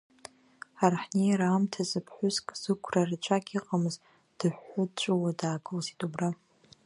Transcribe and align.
Ҳара 0.79 0.97
ҳнеира 1.03 1.45
аамҭазы 1.49 1.99
ԥҳәыск, 2.05 2.47
зықәра 2.61 3.03
рацәак 3.09 3.45
иҟамыз, 3.57 3.95
дыҳәҳәо 4.37 4.83
дҵәуо 4.89 5.29
даакылсит 5.39 5.99
убра. 6.05 6.29